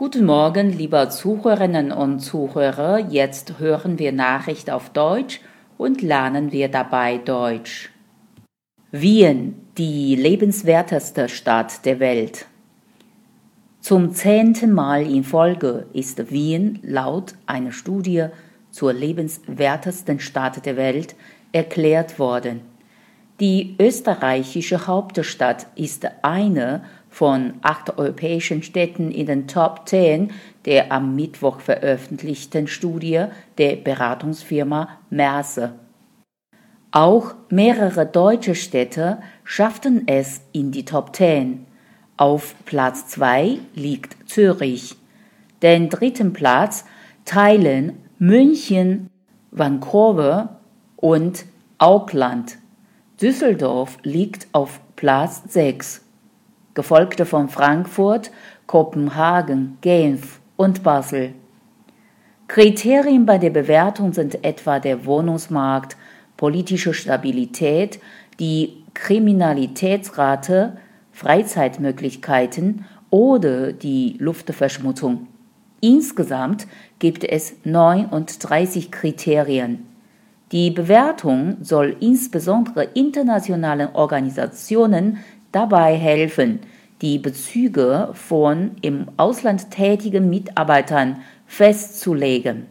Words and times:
Guten 0.00 0.26
Morgen, 0.26 0.70
liebe 0.70 1.08
Zuhörerinnen 1.08 1.90
und 1.90 2.20
Zuhörer. 2.20 3.00
Jetzt 3.00 3.58
hören 3.58 3.98
wir 3.98 4.12
Nachricht 4.12 4.70
auf 4.70 4.90
Deutsch 4.90 5.40
und 5.76 6.02
lernen 6.02 6.52
wir 6.52 6.68
dabei 6.68 7.18
Deutsch. 7.18 7.90
Wien, 8.92 9.56
die 9.76 10.14
lebenswerteste 10.14 11.28
Stadt 11.28 11.84
der 11.84 11.98
Welt. 11.98 12.46
Zum 13.80 14.12
zehnten 14.12 14.72
Mal 14.72 15.04
in 15.04 15.24
Folge 15.24 15.86
ist 15.92 16.30
Wien 16.30 16.78
laut 16.84 17.34
einer 17.46 17.72
Studie 17.72 18.26
zur 18.70 18.92
lebenswertesten 18.92 20.20
Stadt 20.20 20.64
der 20.64 20.76
Welt 20.76 21.16
erklärt 21.50 22.20
worden. 22.20 22.60
Die 23.40 23.76
österreichische 23.78 24.88
Hauptstadt 24.88 25.66
ist 25.76 26.06
eine 26.22 26.82
von 27.08 27.54
acht 27.62 27.96
europäischen 27.96 28.64
Städten 28.64 29.12
in 29.12 29.26
den 29.26 29.46
Top 29.46 29.88
10 29.88 30.32
der 30.64 30.92
am 30.92 31.14
Mittwoch 31.14 31.60
veröffentlichten 31.60 32.66
Studie 32.66 33.24
der 33.56 33.76
Beratungsfirma 33.76 34.88
Merse. 35.08 35.72
Auch 36.90 37.34
mehrere 37.48 38.04
deutsche 38.04 38.54
Städte 38.54 39.18
schafften 39.44 40.06
es 40.08 40.42
in 40.52 40.70
die 40.70 40.84
Top 40.84 41.16
10. 41.16 41.64
Auf 42.18 42.54
Platz 42.64 43.06
2 43.08 43.60
liegt 43.74 44.28
Zürich. 44.28 44.96
Den 45.62 45.88
dritten 45.88 46.32
Platz 46.32 46.84
teilen 47.24 47.94
München, 48.18 49.08
Vancouver 49.50 50.60
und 50.96 51.46
Auckland. 51.78 52.58
Düsseldorf 53.20 53.98
liegt 54.04 54.46
auf 54.52 54.80
Platz 54.94 55.42
6 55.48 56.04
gefolgt 56.74 57.20
von 57.22 57.48
Frankfurt, 57.48 58.30
Kopenhagen, 58.68 59.78
Genf 59.80 60.38
und 60.56 60.84
Basel. 60.84 61.34
Kriterien 62.46 63.26
bei 63.26 63.38
der 63.38 63.50
Bewertung 63.50 64.12
sind 64.12 64.44
etwa 64.44 64.78
der 64.78 65.04
Wohnungsmarkt, 65.04 65.96
politische 66.36 66.94
Stabilität, 66.94 67.98
die 68.38 68.84
Kriminalitätsrate, 68.94 70.76
Freizeitmöglichkeiten 71.10 72.84
oder 73.10 73.72
die 73.72 74.14
Luftverschmutzung. 74.20 75.26
Insgesamt 75.80 76.68
gibt 77.00 77.24
es 77.24 77.56
39 77.64 78.92
Kriterien. 78.92 79.87
Die 80.52 80.70
Bewertung 80.70 81.58
soll 81.60 81.96
insbesondere 82.00 82.84
internationalen 82.94 83.88
Organisationen 83.94 85.18
dabei 85.52 85.94
helfen, 85.94 86.60
die 87.02 87.18
Bezüge 87.18 88.10
von 88.14 88.72
im 88.80 89.06
Ausland 89.18 89.70
tätigen 89.70 90.30
Mitarbeitern 90.30 91.20
festzulegen 91.46 92.66